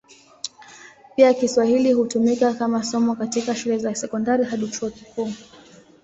[1.15, 5.33] Pia Kiswahili hutumika kama somo katika shule za sekondari hadi chuo kikuu.